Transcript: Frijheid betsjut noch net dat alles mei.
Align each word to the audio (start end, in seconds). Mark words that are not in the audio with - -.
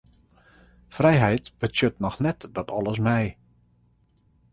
Frijheid 0.97 1.51
betsjut 1.65 1.99
noch 2.05 2.17
net 2.27 2.47
dat 2.55 2.71
alles 2.79 2.99
mei. 3.09 3.35